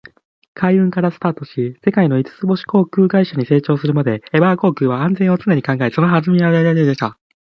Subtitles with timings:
[0.55, 7.19] 海運からスタートし、世界の五つ星航空会社に成長するまで、エバー航空は「安全」を常に考え、その歩みを積み重ねてきました。